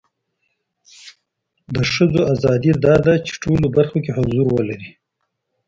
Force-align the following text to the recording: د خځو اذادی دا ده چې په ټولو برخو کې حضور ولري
د 1.73 1.75
خځو 1.91 2.21
اذادی 2.33 2.71
دا 2.85 2.95
ده 3.05 3.13
چې 3.25 3.31
په 3.33 3.39
ټولو 3.43 3.65
برخو 3.75 3.97
کې 4.03 4.11
حضور 4.17 4.45
ولري 4.51 4.89